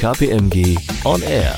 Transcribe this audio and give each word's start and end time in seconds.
KPMG 0.00 0.76
On 1.04 1.22
Air. 1.22 1.56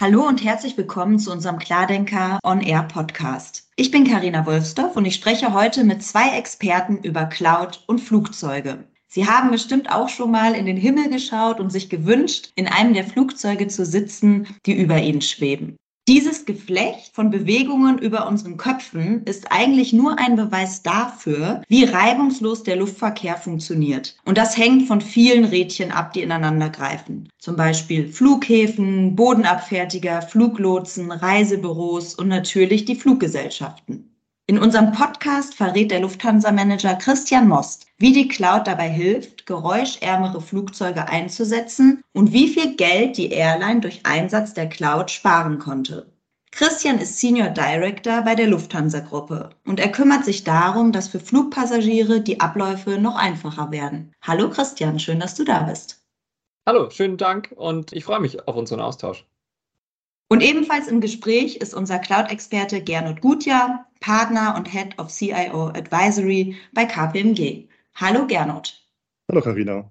Hallo 0.00 0.26
und 0.26 0.42
herzlich 0.42 0.76
willkommen 0.78 1.18
zu 1.18 1.30
unserem 1.30 1.58
Klardenker 1.58 2.38
On 2.42 2.60
Air 2.60 2.84
Podcast. 2.84 3.68
Ich 3.76 3.90
bin 3.90 4.04
Karina 4.04 4.46
Wolfsdorf 4.46 4.96
und 4.96 5.04
ich 5.04 5.16
spreche 5.16 5.52
heute 5.52 5.84
mit 5.84 6.02
zwei 6.02 6.38
Experten 6.38 6.98
über 6.98 7.26
Cloud 7.26 7.82
und 7.86 8.00
Flugzeuge. 8.00 8.84
Sie 9.08 9.26
haben 9.26 9.50
bestimmt 9.50 9.90
auch 9.90 10.08
schon 10.08 10.30
mal 10.30 10.54
in 10.54 10.64
den 10.64 10.76
Himmel 10.76 11.10
geschaut 11.10 11.60
und 11.60 11.70
sich 11.70 11.90
gewünscht, 11.90 12.50
in 12.54 12.66
einem 12.66 12.94
der 12.94 13.04
Flugzeuge 13.04 13.68
zu 13.68 13.84
sitzen, 13.84 14.46
die 14.64 14.74
über 14.74 14.98
ihnen 14.98 15.20
schweben. 15.20 15.76
Dieses 16.08 16.46
Geflecht 16.46 17.14
von 17.14 17.28
Bewegungen 17.28 17.98
über 17.98 18.26
unseren 18.26 18.56
Köpfen 18.56 19.24
ist 19.24 19.52
eigentlich 19.52 19.92
nur 19.92 20.18
ein 20.18 20.36
Beweis 20.36 20.82
dafür, 20.82 21.60
wie 21.68 21.84
reibungslos 21.84 22.62
der 22.62 22.76
Luftverkehr 22.76 23.36
funktioniert. 23.36 24.16
Und 24.24 24.38
das 24.38 24.56
hängt 24.56 24.88
von 24.88 25.02
vielen 25.02 25.44
Rädchen 25.44 25.92
ab, 25.92 26.14
die 26.14 26.22
ineinander 26.22 26.70
greifen. 26.70 27.28
Zum 27.38 27.56
Beispiel 27.56 28.08
Flughäfen, 28.08 29.16
Bodenabfertiger, 29.16 30.22
Fluglotsen, 30.22 31.12
Reisebüros 31.12 32.14
und 32.14 32.28
natürlich 32.28 32.86
die 32.86 32.96
Fluggesellschaften. 32.96 34.17
In 34.50 34.58
unserem 34.58 34.92
Podcast 34.92 35.54
verrät 35.54 35.90
der 35.90 36.00
Lufthansa-Manager 36.00 36.94
Christian 36.94 37.48
Most, 37.48 37.84
wie 37.98 38.14
die 38.14 38.28
Cloud 38.28 38.66
dabei 38.66 38.88
hilft, 38.88 39.44
geräuschärmere 39.44 40.40
Flugzeuge 40.40 41.06
einzusetzen 41.06 42.02
und 42.14 42.32
wie 42.32 42.48
viel 42.48 42.74
Geld 42.74 43.18
die 43.18 43.30
Airline 43.30 43.80
durch 43.82 44.06
Einsatz 44.06 44.54
der 44.54 44.70
Cloud 44.70 45.10
sparen 45.10 45.58
konnte. 45.58 46.10
Christian 46.50 46.98
ist 46.98 47.18
Senior 47.18 47.50
Director 47.50 48.22
bei 48.22 48.34
der 48.34 48.46
Lufthansa-Gruppe 48.46 49.50
und 49.66 49.80
er 49.80 49.92
kümmert 49.92 50.24
sich 50.24 50.44
darum, 50.44 50.92
dass 50.92 51.08
für 51.08 51.20
Flugpassagiere 51.20 52.22
die 52.22 52.40
Abläufe 52.40 52.92
noch 52.92 53.16
einfacher 53.16 53.70
werden. 53.70 54.14
Hallo 54.22 54.48
Christian, 54.48 54.98
schön, 54.98 55.20
dass 55.20 55.34
du 55.34 55.44
da 55.44 55.64
bist. 55.64 56.02
Hallo, 56.66 56.88
schönen 56.88 57.18
Dank 57.18 57.52
und 57.54 57.92
ich 57.92 58.06
freue 58.06 58.20
mich 58.20 58.48
auf 58.48 58.56
unseren 58.56 58.80
Austausch. 58.80 59.26
Und 60.30 60.42
ebenfalls 60.42 60.88
im 60.88 61.00
Gespräch 61.00 61.56
ist 61.56 61.72
unser 61.72 61.98
Cloud-Experte 61.98 62.82
Gernot 62.82 63.22
Gutjahr, 63.22 63.86
Partner 64.00 64.54
und 64.56 64.70
Head 64.70 64.98
of 64.98 65.08
CIO 65.08 65.68
Advisory 65.68 66.54
bei 66.74 66.84
KPMG. 66.84 67.66
Hallo 67.94 68.26
Gernot. 68.26 68.78
Hallo 69.30 69.40
Karina. 69.40 69.90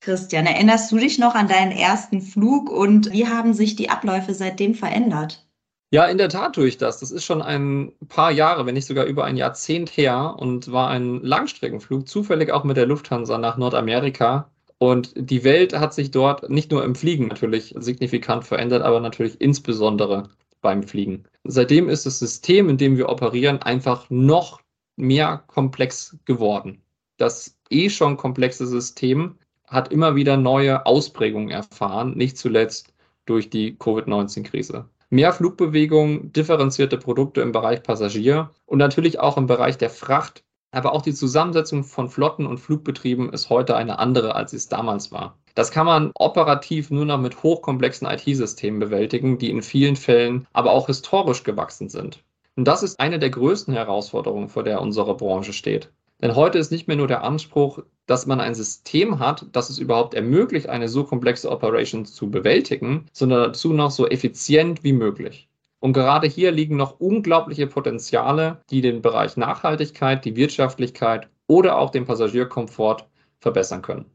Christian, 0.00 0.46
erinnerst 0.46 0.90
du 0.90 0.96
dich 0.96 1.18
noch 1.18 1.34
an 1.34 1.48
deinen 1.48 1.72
ersten 1.72 2.22
Flug 2.22 2.70
und 2.70 3.12
wie 3.12 3.26
haben 3.26 3.52
sich 3.52 3.76
die 3.76 3.90
Abläufe 3.90 4.32
seitdem 4.32 4.74
verändert? 4.74 5.46
Ja, 5.90 6.06
in 6.06 6.16
der 6.16 6.30
Tat 6.30 6.54
tue 6.54 6.68
ich 6.68 6.78
das. 6.78 7.00
Das 7.00 7.10
ist 7.10 7.24
schon 7.24 7.42
ein 7.42 7.92
paar 8.08 8.30
Jahre, 8.30 8.64
wenn 8.64 8.74
nicht 8.74 8.86
sogar 8.86 9.04
über 9.04 9.24
ein 9.24 9.36
Jahrzehnt 9.36 9.90
her 9.96 10.36
und 10.38 10.72
war 10.72 10.88
ein 10.88 11.20
Langstreckenflug, 11.22 12.08
zufällig 12.08 12.52
auch 12.52 12.64
mit 12.64 12.76
der 12.78 12.86
Lufthansa 12.86 13.36
nach 13.36 13.58
Nordamerika 13.58 14.50
und 14.78 15.12
die 15.16 15.44
Welt 15.44 15.78
hat 15.78 15.94
sich 15.94 16.10
dort 16.10 16.50
nicht 16.50 16.70
nur 16.70 16.84
im 16.84 16.94
Fliegen 16.94 17.28
natürlich 17.28 17.74
signifikant 17.78 18.44
verändert, 18.44 18.82
aber 18.82 19.00
natürlich 19.00 19.40
insbesondere 19.40 20.30
beim 20.60 20.82
Fliegen. 20.82 21.24
Seitdem 21.44 21.88
ist 21.88 22.06
das 22.06 22.18
System, 22.18 22.68
in 22.68 22.76
dem 22.76 22.96
wir 22.96 23.08
operieren, 23.08 23.62
einfach 23.62 24.10
noch 24.10 24.60
mehr 24.96 25.44
komplex 25.46 26.16
geworden. 26.24 26.82
Das 27.16 27.56
eh 27.70 27.88
schon 27.88 28.16
komplexe 28.16 28.66
System 28.66 29.36
hat 29.66 29.92
immer 29.92 30.14
wieder 30.14 30.36
neue 30.36 30.84
Ausprägungen 30.86 31.50
erfahren, 31.50 32.16
nicht 32.16 32.36
zuletzt 32.36 32.92
durch 33.24 33.50
die 33.50 33.76
Covid-19-Krise. 33.76 34.88
Mehr 35.08 35.32
Flugbewegungen, 35.32 36.32
differenzierte 36.32 36.98
Produkte 36.98 37.40
im 37.40 37.52
Bereich 37.52 37.82
Passagier 37.82 38.50
und 38.66 38.78
natürlich 38.78 39.20
auch 39.20 39.36
im 39.36 39.46
Bereich 39.46 39.78
der 39.78 39.90
Fracht 39.90 40.44
aber 40.70 40.92
auch 40.92 41.02
die 41.02 41.14
Zusammensetzung 41.14 41.84
von 41.84 42.08
Flotten 42.08 42.46
und 42.46 42.58
Flugbetrieben 42.58 43.32
ist 43.32 43.50
heute 43.50 43.76
eine 43.76 43.98
andere, 43.98 44.34
als 44.34 44.52
es 44.52 44.68
damals 44.68 45.12
war. 45.12 45.38
Das 45.54 45.70
kann 45.70 45.86
man 45.86 46.10
operativ 46.14 46.90
nur 46.90 47.06
noch 47.06 47.18
mit 47.18 47.42
hochkomplexen 47.42 48.06
IT-Systemen 48.06 48.78
bewältigen, 48.78 49.38
die 49.38 49.50
in 49.50 49.62
vielen 49.62 49.96
Fällen 49.96 50.46
aber 50.52 50.72
auch 50.72 50.86
historisch 50.86 51.44
gewachsen 51.44 51.88
sind. 51.88 52.22
Und 52.56 52.68
das 52.68 52.82
ist 52.82 53.00
eine 53.00 53.18
der 53.18 53.30
größten 53.30 53.72
Herausforderungen, 53.72 54.48
vor 54.48 54.64
der 54.64 54.80
unsere 54.80 55.16
Branche 55.16 55.52
steht. 55.52 55.90
Denn 56.22 56.34
heute 56.34 56.58
ist 56.58 56.70
nicht 56.70 56.88
mehr 56.88 56.96
nur 56.96 57.08
der 57.08 57.24
Anspruch, 57.24 57.80
dass 58.06 58.26
man 58.26 58.40
ein 58.40 58.54
System 58.54 59.18
hat, 59.18 59.46
das 59.52 59.68
es 59.68 59.78
überhaupt 59.78 60.14
ermöglicht, 60.14 60.68
eine 60.68 60.88
so 60.88 61.04
komplexe 61.04 61.50
Operation 61.50 62.06
zu 62.06 62.30
bewältigen, 62.30 63.06
sondern 63.12 63.42
dazu 63.42 63.72
noch 63.72 63.90
so 63.90 64.06
effizient 64.06 64.82
wie 64.82 64.94
möglich. 64.94 65.48
Und 65.86 65.92
gerade 65.92 66.26
hier 66.26 66.50
liegen 66.50 66.74
noch 66.74 66.98
unglaubliche 66.98 67.68
Potenziale, 67.68 68.60
die 68.70 68.80
den 68.80 69.02
Bereich 69.02 69.36
Nachhaltigkeit, 69.36 70.24
die 70.24 70.34
Wirtschaftlichkeit 70.34 71.28
oder 71.46 71.78
auch 71.78 71.90
den 71.90 72.04
Passagierkomfort 72.04 73.06
verbessern 73.38 73.82
können. 73.82 74.06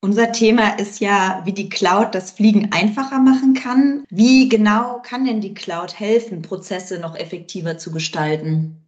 Unser 0.00 0.32
Thema 0.32 0.78
ist 0.78 1.00
ja, 1.00 1.42
wie 1.44 1.52
die 1.52 1.68
Cloud 1.68 2.14
das 2.14 2.30
Fliegen 2.30 2.70
einfacher 2.72 3.18
machen 3.18 3.52
kann. 3.52 4.02
Wie 4.08 4.48
genau 4.48 5.02
kann 5.02 5.26
denn 5.26 5.42
die 5.42 5.52
Cloud 5.52 6.00
helfen, 6.00 6.40
Prozesse 6.40 6.98
noch 6.98 7.16
effektiver 7.16 7.76
zu 7.76 7.92
gestalten? 7.92 8.82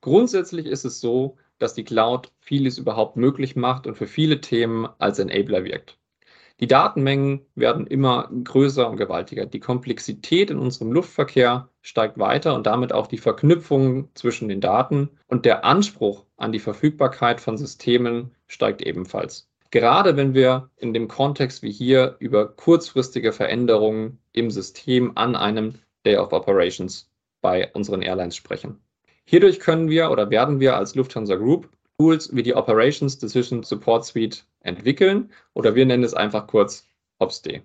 Grundsätzlich 0.00 0.66
ist 0.66 0.84
es 0.84 0.98
so, 0.98 1.36
dass 1.60 1.74
die 1.74 1.84
Cloud 1.84 2.32
vieles 2.40 2.76
überhaupt 2.76 3.16
möglich 3.16 3.54
macht 3.54 3.86
und 3.86 3.94
für 3.94 4.08
viele 4.08 4.40
Themen 4.40 4.88
als 4.98 5.20
Enabler 5.20 5.62
wirkt. 5.62 5.96
Die 6.60 6.68
Datenmengen 6.68 7.40
werden 7.56 7.86
immer 7.86 8.30
größer 8.44 8.88
und 8.88 8.96
gewaltiger. 8.96 9.44
Die 9.44 9.58
Komplexität 9.58 10.50
in 10.50 10.58
unserem 10.58 10.92
Luftverkehr 10.92 11.68
steigt 11.82 12.18
weiter 12.18 12.54
und 12.54 12.66
damit 12.66 12.92
auch 12.92 13.08
die 13.08 13.18
Verknüpfung 13.18 14.08
zwischen 14.14 14.48
den 14.48 14.60
Daten 14.60 15.10
und 15.26 15.44
der 15.44 15.64
Anspruch 15.64 16.24
an 16.36 16.52
die 16.52 16.60
Verfügbarkeit 16.60 17.40
von 17.40 17.58
Systemen 17.58 18.30
steigt 18.46 18.82
ebenfalls. 18.82 19.48
Gerade 19.72 20.16
wenn 20.16 20.34
wir 20.34 20.70
in 20.76 20.94
dem 20.94 21.08
Kontext 21.08 21.64
wie 21.64 21.72
hier 21.72 22.14
über 22.20 22.46
kurzfristige 22.46 23.32
Veränderungen 23.32 24.20
im 24.32 24.52
System 24.52 25.12
an 25.16 25.34
einem 25.34 25.74
Day 26.06 26.16
of 26.16 26.32
Operations 26.32 27.10
bei 27.40 27.72
unseren 27.72 28.02
Airlines 28.02 28.36
sprechen. 28.36 28.78
Hierdurch 29.24 29.58
können 29.58 29.88
wir 29.88 30.12
oder 30.12 30.30
werden 30.30 30.60
wir 30.60 30.76
als 30.76 30.94
Lufthansa 30.94 31.34
Group 31.34 31.68
Tools 31.98 32.34
wie 32.34 32.42
die 32.42 32.54
Operations 32.54 33.18
Decision 33.18 33.62
Support 33.62 34.04
Suite 34.04 34.44
entwickeln 34.64 35.30
oder 35.52 35.74
wir 35.74 35.86
nennen 35.86 36.04
es 36.04 36.14
einfach 36.14 36.46
kurz 36.46 36.88
OPSD. 37.18 37.62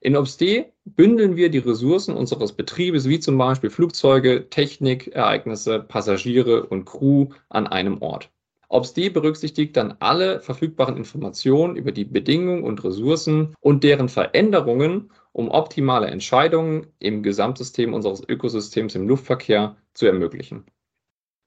In 0.00 0.16
OPSD 0.16 0.66
bündeln 0.84 1.36
wir 1.36 1.48
die 1.48 1.58
Ressourcen 1.58 2.16
unseres 2.16 2.52
Betriebes, 2.52 3.08
wie 3.08 3.20
zum 3.20 3.38
Beispiel 3.38 3.70
Flugzeuge, 3.70 4.50
Technik, 4.50 5.08
Ereignisse, 5.14 5.78
Passagiere 5.80 6.66
und 6.66 6.84
Crew 6.84 7.28
an 7.48 7.68
einem 7.68 8.02
Ort. 8.02 8.28
OPSD 8.68 9.10
berücksichtigt 9.10 9.76
dann 9.76 9.96
alle 10.00 10.40
verfügbaren 10.40 10.96
Informationen 10.96 11.76
über 11.76 11.92
die 11.92 12.06
Bedingungen 12.06 12.64
und 12.64 12.82
Ressourcen 12.82 13.54
und 13.60 13.84
deren 13.84 14.08
Veränderungen, 14.08 15.10
um 15.32 15.50
optimale 15.50 16.06
Entscheidungen 16.08 16.86
im 16.98 17.22
Gesamtsystem 17.22 17.94
unseres 17.94 18.26
Ökosystems 18.26 18.94
im 18.94 19.06
Luftverkehr 19.06 19.76
zu 19.92 20.06
ermöglichen. 20.06 20.64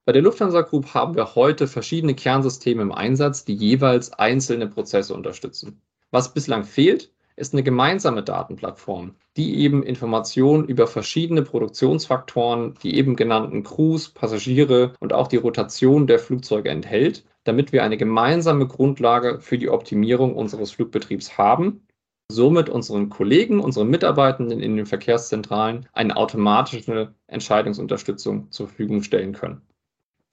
Bei 0.07 0.11
der 0.11 0.21
Lufthansa 0.21 0.61
Group 0.61 0.93
haben 0.93 1.15
wir 1.15 1.33
heute 1.33 1.65
verschiedene 1.65 2.13
Kernsysteme 2.13 2.83
im 2.83 2.91
Einsatz, 2.91 3.43
die 3.43 3.55
jeweils 3.55 4.13
einzelne 4.13 4.67
Prozesse 4.67 5.15
unterstützen. 5.15 5.81
Was 6.11 6.31
bislang 6.31 6.63
fehlt, 6.63 7.11
ist 7.35 7.53
eine 7.53 7.63
gemeinsame 7.63 8.21
Datenplattform, 8.21 9.15
die 9.35 9.55
eben 9.61 9.81
Informationen 9.81 10.65
über 10.65 10.85
verschiedene 10.85 11.41
Produktionsfaktoren, 11.41 12.75
die 12.83 12.97
eben 12.97 13.15
genannten 13.15 13.63
Crews, 13.63 14.09
Passagiere 14.09 14.93
und 14.99 15.11
auch 15.11 15.27
die 15.27 15.37
Rotation 15.37 16.05
der 16.05 16.19
Flugzeuge 16.19 16.69
enthält, 16.69 17.25
damit 17.43 17.71
wir 17.71 17.83
eine 17.83 17.97
gemeinsame 17.97 18.67
Grundlage 18.67 19.39
für 19.41 19.57
die 19.57 19.69
Optimierung 19.69 20.35
unseres 20.35 20.69
Flugbetriebs 20.69 21.35
haben, 21.39 21.81
somit 22.31 22.69
unseren 22.69 23.09
Kollegen, 23.09 23.59
unseren 23.59 23.89
Mitarbeitenden 23.89 24.59
in 24.59 24.77
den 24.77 24.85
Verkehrszentralen 24.85 25.89
eine 25.93 26.15
automatische 26.15 27.15
Entscheidungsunterstützung 27.25 28.51
zur 28.51 28.67
Verfügung 28.67 29.01
stellen 29.01 29.33
können. 29.33 29.63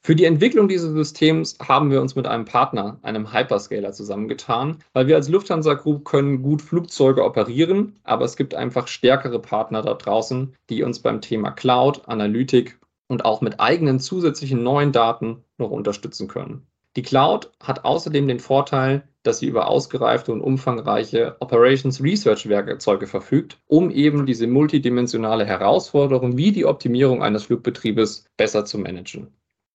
Für 0.04 0.16
die 0.16 0.24
Entwicklung 0.24 0.66
dieses 0.66 0.92
Systems 0.94 1.56
haben 1.62 1.92
wir 1.92 2.00
uns 2.00 2.16
mit 2.16 2.26
einem 2.26 2.44
Partner, 2.44 2.98
einem 3.02 3.32
Hyperscaler, 3.32 3.92
zusammengetan, 3.92 4.78
weil 4.94 5.06
wir 5.06 5.14
als 5.14 5.28
Lufthansa 5.28 5.74
Group 5.74 6.04
können 6.04 6.42
gut 6.42 6.60
Flugzeuge 6.60 7.24
operieren, 7.24 8.00
aber 8.02 8.24
es 8.24 8.36
gibt 8.36 8.56
einfach 8.56 8.88
stärkere 8.88 9.38
Partner 9.38 9.80
da 9.80 9.94
draußen, 9.94 10.56
die 10.70 10.82
uns 10.82 10.98
beim 10.98 11.20
Thema 11.20 11.52
Cloud, 11.52 12.08
Analytik 12.08 12.80
und 13.06 13.24
auch 13.24 13.42
mit 13.42 13.60
eigenen 13.60 14.00
zusätzlichen 14.00 14.64
neuen 14.64 14.90
Daten 14.90 15.44
noch 15.56 15.70
unterstützen 15.70 16.26
können. 16.26 16.66
Die 16.96 17.02
Cloud 17.02 17.52
hat 17.62 17.84
außerdem 17.84 18.26
den 18.26 18.40
Vorteil, 18.40 19.04
dass 19.22 19.38
sie 19.38 19.46
über 19.46 19.68
ausgereifte 19.68 20.32
und 20.32 20.40
umfangreiche 20.40 21.36
Operations 21.38 22.02
Research 22.02 22.48
Werkzeuge 22.48 23.06
verfügt, 23.06 23.60
um 23.68 23.88
eben 23.88 24.26
diese 24.26 24.48
multidimensionale 24.48 25.46
Herausforderung 25.46 26.36
wie 26.36 26.50
die 26.50 26.66
Optimierung 26.66 27.22
eines 27.22 27.44
Flugbetriebes 27.44 28.24
besser 28.36 28.64
zu 28.64 28.78
managen. 28.78 29.28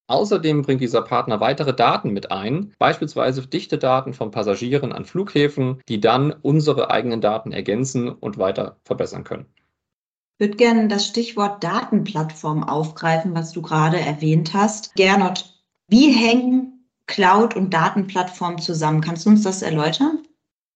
Außerdem 0.08 0.62
bringt 0.62 0.80
dieser 0.80 1.02
Partner 1.02 1.38
weitere 1.38 1.74
Daten 1.74 2.10
mit 2.10 2.32
ein, 2.32 2.72
beispielsweise 2.78 3.46
dichte 3.46 3.76
Daten 3.76 4.14
von 4.14 4.30
Passagieren 4.30 4.92
an 4.92 5.04
Flughäfen, 5.04 5.82
die 5.86 6.00
dann 6.00 6.32
unsere 6.32 6.90
eigenen 6.90 7.20
Daten 7.20 7.52
ergänzen 7.52 8.08
und 8.08 8.38
weiter 8.38 8.78
verbessern 8.84 9.24
können. 9.24 9.46
Ich 10.38 10.46
würde 10.46 10.56
gerne 10.56 10.88
das 10.88 11.06
Stichwort 11.06 11.62
Datenplattform 11.62 12.64
aufgreifen, 12.64 13.34
was 13.34 13.52
du 13.52 13.60
gerade 13.60 13.98
erwähnt 13.98 14.54
hast. 14.54 14.94
Gernot, 14.94 15.52
wie 15.88 16.10
hängen 16.10 16.86
Cloud 17.06 17.54
und 17.54 17.74
Datenplattform 17.74 18.58
zusammen? 18.58 19.02
Kannst 19.02 19.26
du 19.26 19.30
uns 19.30 19.42
das 19.42 19.62
erläutern? 19.62 20.22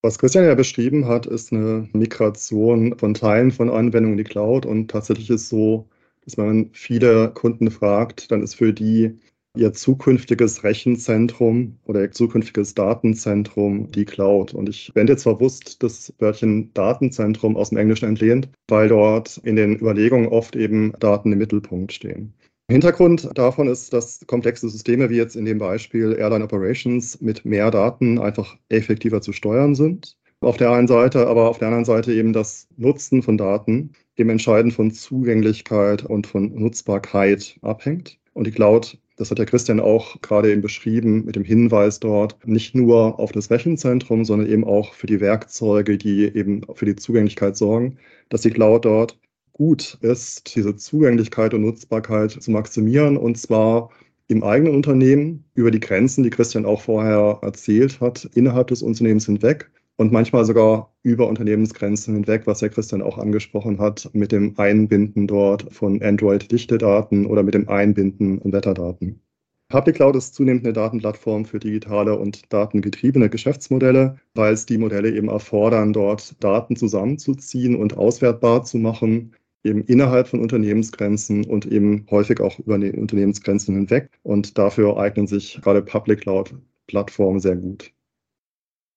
Was 0.02 0.18
Christian 0.18 0.44
ja 0.44 0.56
beschrieben 0.56 1.06
hat, 1.06 1.26
ist 1.26 1.52
eine 1.52 1.88
Migration 1.92 2.98
von 2.98 3.14
Teilen 3.14 3.52
von 3.52 3.70
Anwendungen 3.70 4.18
in 4.18 4.24
die 4.24 4.30
Cloud. 4.30 4.66
Und 4.66 4.90
tatsächlich 4.90 5.30
ist 5.30 5.42
es 5.42 5.48
so, 5.48 5.88
dass 6.24 6.36
man 6.36 6.70
viele 6.72 7.30
Kunden 7.32 7.70
fragt, 7.70 8.30
dann 8.30 8.42
ist 8.42 8.54
für 8.54 8.72
die 8.72 9.18
ihr 9.56 9.72
zukünftiges 9.72 10.64
Rechenzentrum 10.64 11.78
oder 11.84 12.00
ihr 12.00 12.10
zukünftiges 12.10 12.74
Datenzentrum 12.74 13.90
die 13.90 14.04
Cloud. 14.04 14.54
Und 14.54 14.68
ich 14.68 14.90
wende 14.94 15.12
jetzt 15.12 15.24
bewusst 15.24 15.82
das 15.82 16.12
Wörtchen 16.18 16.72
Datenzentrum 16.72 17.56
aus 17.56 17.68
dem 17.68 17.78
Englischen 17.78 18.08
entlehnt, 18.08 18.48
weil 18.68 18.88
dort 18.88 19.38
in 19.38 19.56
den 19.56 19.76
Überlegungen 19.78 20.28
oft 20.28 20.56
eben 20.56 20.92
Daten 21.00 21.32
im 21.32 21.38
Mittelpunkt 21.38 21.92
stehen. 21.92 22.32
Hintergrund 22.70 23.28
davon 23.34 23.68
ist, 23.68 23.92
dass 23.92 24.20
komplexe 24.26 24.68
Systeme 24.70 25.10
wie 25.10 25.16
jetzt 25.16 25.36
in 25.36 25.44
dem 25.44 25.58
Beispiel 25.58 26.16
Airline 26.18 26.44
Operations 26.44 27.20
mit 27.20 27.44
mehr 27.44 27.70
Daten 27.70 28.18
einfach 28.18 28.56
effektiver 28.70 29.20
zu 29.20 29.32
steuern 29.32 29.74
sind. 29.74 30.16
Auf 30.42 30.56
der 30.56 30.72
einen 30.72 30.88
Seite, 30.88 31.28
aber 31.28 31.48
auf 31.48 31.58
der 31.58 31.68
anderen 31.68 31.84
Seite 31.84 32.12
eben 32.12 32.32
das 32.32 32.66
Nutzen 32.76 33.22
von 33.22 33.38
Daten 33.38 33.92
eben 34.16 34.28
entscheidend 34.28 34.74
von 34.74 34.90
Zugänglichkeit 34.90 36.04
und 36.04 36.26
von 36.26 36.52
Nutzbarkeit 36.52 37.60
abhängt. 37.62 38.18
Und 38.32 38.48
die 38.48 38.50
Cloud, 38.50 38.98
das 39.16 39.30
hat 39.30 39.38
der 39.38 39.46
Christian 39.46 39.78
auch 39.78 40.20
gerade 40.20 40.50
eben 40.50 40.60
beschrieben, 40.60 41.24
mit 41.24 41.36
dem 41.36 41.44
Hinweis 41.44 42.00
dort 42.00 42.36
nicht 42.44 42.74
nur 42.74 43.20
auf 43.20 43.30
das 43.30 43.52
Rechenzentrum, 43.52 44.24
sondern 44.24 44.48
eben 44.48 44.64
auch 44.64 44.94
für 44.94 45.06
die 45.06 45.20
Werkzeuge, 45.20 45.96
die 45.96 46.24
eben 46.24 46.62
für 46.74 46.86
die 46.86 46.96
Zugänglichkeit 46.96 47.56
sorgen, 47.56 47.98
dass 48.28 48.40
die 48.40 48.50
Cloud 48.50 48.84
dort 48.84 49.20
gut 49.52 49.96
ist, 50.00 50.56
diese 50.56 50.74
Zugänglichkeit 50.74 51.54
und 51.54 51.62
Nutzbarkeit 51.62 52.32
zu 52.32 52.50
maximieren 52.50 53.16
und 53.16 53.38
zwar 53.38 53.90
im 54.26 54.42
eigenen 54.42 54.74
Unternehmen 54.74 55.44
über 55.54 55.70
die 55.70 55.78
Grenzen, 55.78 56.24
die 56.24 56.30
Christian 56.30 56.66
auch 56.66 56.80
vorher 56.80 57.38
erzählt 57.42 58.00
hat, 58.00 58.28
innerhalb 58.34 58.66
des 58.66 58.82
Unternehmens 58.82 59.26
hinweg 59.26 59.70
und 60.02 60.12
manchmal 60.12 60.44
sogar 60.44 60.92
über 61.04 61.28
Unternehmensgrenzen 61.28 62.14
hinweg, 62.14 62.42
was 62.46 62.58
der 62.58 62.70
Christian 62.70 63.02
auch 63.02 63.18
angesprochen 63.18 63.78
hat, 63.78 64.10
mit 64.12 64.32
dem 64.32 64.58
Einbinden 64.58 65.28
dort 65.28 65.72
von 65.72 66.02
Android-Dichte-Daten 66.02 67.24
oder 67.24 67.44
mit 67.44 67.54
dem 67.54 67.68
Einbinden 67.68 68.40
von 68.40 68.52
Wetterdaten. 68.52 69.20
Public 69.68 69.96
Cloud 69.96 70.16
ist 70.16 70.34
zunehmend 70.34 70.64
eine 70.64 70.72
Datenplattform 70.72 71.44
für 71.44 71.60
digitale 71.60 72.18
und 72.18 72.52
datengetriebene 72.52 73.30
Geschäftsmodelle, 73.30 74.16
weil 74.34 74.52
es 74.52 74.66
die 74.66 74.76
Modelle 74.76 75.14
eben 75.14 75.28
erfordern, 75.28 75.92
dort 75.92 76.34
Daten 76.42 76.74
zusammenzuziehen 76.74 77.76
und 77.76 77.96
auswertbar 77.96 78.64
zu 78.64 78.78
machen, 78.78 79.36
eben 79.62 79.82
innerhalb 79.84 80.26
von 80.26 80.40
Unternehmensgrenzen 80.40 81.44
und 81.44 81.64
eben 81.64 82.06
häufig 82.10 82.40
auch 82.40 82.58
über 82.58 82.76
die 82.76 82.90
Unternehmensgrenzen 82.90 83.76
hinweg. 83.76 84.10
Und 84.24 84.58
dafür 84.58 84.98
eignen 84.98 85.28
sich 85.28 85.60
gerade 85.62 85.80
Public 85.80 86.22
Cloud-Plattformen 86.22 87.38
sehr 87.38 87.56
gut. 87.56 87.92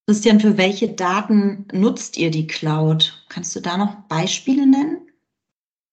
Christian, 0.08 0.40
für 0.40 0.56
welche 0.58 0.90
Daten 0.90 1.66
nutzt 1.74 2.18
ihr 2.18 2.30
die 2.30 2.46
Cloud? 2.46 3.26
Kannst 3.28 3.56
du 3.56 3.60
da 3.60 3.76
noch 3.76 3.96
Beispiele 4.08 4.68
nennen? 4.68 5.10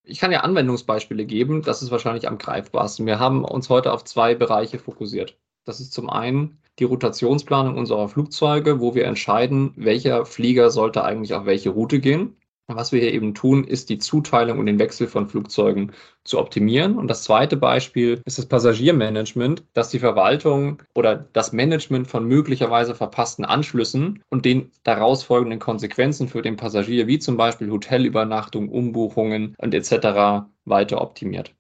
Ich 0.04 0.18
kann 0.18 0.32
ja 0.32 0.40
Anwendungsbeispiele 0.40 1.24
geben. 1.24 1.62
Das 1.62 1.80
ist 1.80 1.90
wahrscheinlich 1.90 2.28
am 2.28 2.36
greifbarsten. 2.36 3.06
Wir 3.06 3.18
haben 3.18 3.42
uns 3.42 3.70
heute 3.70 3.90
auf 3.90 4.04
zwei 4.04 4.34
Bereiche 4.34 4.78
fokussiert. 4.78 5.38
Das 5.64 5.80
ist 5.80 5.94
zum 5.94 6.10
einen 6.10 6.58
die 6.78 6.84
Rotationsplanung 6.84 7.78
unserer 7.78 8.08
Flugzeuge, 8.08 8.80
wo 8.80 8.94
wir 8.94 9.06
entscheiden, 9.06 9.72
welcher 9.76 10.26
Flieger 10.26 10.70
sollte 10.70 11.04
eigentlich 11.04 11.32
auf 11.32 11.46
welche 11.46 11.70
Route 11.70 11.98
gehen. 11.98 12.36
Was 12.68 12.92
wir 12.92 13.00
hier 13.00 13.12
eben 13.12 13.34
tun, 13.34 13.64
ist 13.64 13.90
die 13.90 13.98
Zuteilung 13.98 14.58
und 14.58 14.66
den 14.66 14.78
Wechsel 14.78 15.08
von 15.08 15.26
Flugzeugen 15.26 15.92
zu 16.24 16.38
optimieren. 16.38 16.96
Und 16.96 17.08
das 17.08 17.24
zweite 17.24 17.56
Beispiel 17.56 18.22
ist 18.24 18.38
das 18.38 18.46
Passagiermanagement, 18.46 19.64
dass 19.72 19.90
die 19.90 19.98
Verwaltung 19.98 20.82
oder 20.94 21.28
das 21.32 21.52
Management 21.52 22.06
von 22.06 22.24
möglicherweise 22.26 22.94
verpassten 22.94 23.44
Anschlüssen 23.44 24.22
und 24.30 24.44
den 24.44 24.70
daraus 24.84 25.24
folgenden 25.24 25.58
Konsequenzen 25.58 26.28
für 26.28 26.42
den 26.42 26.56
Passagier, 26.56 27.06
wie 27.08 27.18
zum 27.18 27.36
Beispiel 27.36 27.70
Hotelübernachtung, 27.70 28.68
Umbuchungen 28.68 29.54
und 29.58 29.74
etc. 29.74 30.46
weiter 30.64 31.00
optimiert. 31.00 31.54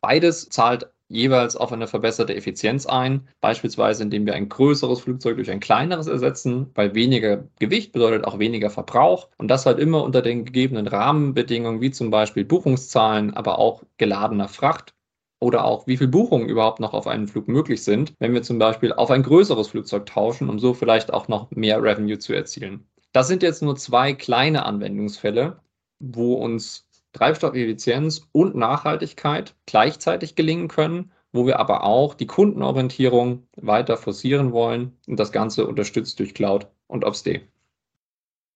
Beides 0.00 0.48
zahlt 0.48 0.90
jeweils 1.10 1.56
auf 1.56 1.72
eine 1.72 1.88
verbesserte 1.88 2.34
Effizienz 2.34 2.86
ein, 2.86 3.28
beispielsweise 3.40 4.04
indem 4.04 4.24
wir 4.26 4.34
ein 4.34 4.48
größeres 4.48 5.00
Flugzeug 5.00 5.36
durch 5.36 5.50
ein 5.50 5.60
kleineres 5.60 6.06
ersetzen, 6.06 6.70
weil 6.74 6.94
weniger 6.94 7.44
Gewicht 7.58 7.92
bedeutet 7.92 8.24
auch 8.24 8.38
weniger 8.38 8.70
Verbrauch 8.70 9.28
und 9.36 9.48
das 9.48 9.66
halt 9.66 9.78
immer 9.78 10.02
unter 10.04 10.22
den 10.22 10.44
gegebenen 10.44 10.86
Rahmenbedingungen, 10.86 11.80
wie 11.80 11.90
zum 11.90 12.10
Beispiel 12.10 12.44
Buchungszahlen, 12.44 13.34
aber 13.34 13.58
auch 13.58 13.82
geladener 13.98 14.48
Fracht 14.48 14.94
oder 15.40 15.64
auch 15.64 15.86
wie 15.86 15.96
viele 15.96 16.10
Buchungen 16.10 16.48
überhaupt 16.48 16.80
noch 16.80 16.94
auf 16.94 17.06
einen 17.06 17.26
Flug 17.26 17.48
möglich 17.48 17.82
sind, 17.82 18.14
wenn 18.18 18.32
wir 18.32 18.42
zum 18.42 18.58
Beispiel 18.58 18.92
auf 18.92 19.10
ein 19.10 19.22
größeres 19.22 19.68
Flugzeug 19.68 20.06
tauschen, 20.06 20.48
um 20.48 20.58
so 20.58 20.74
vielleicht 20.74 21.12
auch 21.12 21.28
noch 21.28 21.50
mehr 21.50 21.82
Revenue 21.82 22.18
zu 22.18 22.34
erzielen. 22.34 22.86
Das 23.12 23.26
sind 23.26 23.42
jetzt 23.42 23.62
nur 23.62 23.74
zwei 23.76 24.12
kleine 24.12 24.64
Anwendungsfälle, 24.64 25.60
wo 25.98 26.34
uns 26.34 26.86
Treibstoffeffizienz 27.12 28.28
und 28.32 28.54
Nachhaltigkeit 28.54 29.54
gleichzeitig 29.66 30.34
gelingen 30.34 30.68
können, 30.68 31.12
wo 31.32 31.46
wir 31.46 31.58
aber 31.60 31.84
auch 31.84 32.14
die 32.14 32.26
Kundenorientierung 32.26 33.46
weiter 33.56 33.96
forcieren 33.96 34.52
wollen 34.52 34.96
und 35.06 35.18
das 35.18 35.32
Ganze 35.32 35.66
unterstützt 35.66 36.18
durch 36.18 36.34
Cloud 36.34 36.68
und 36.86 37.04
OpsD. 37.04 37.42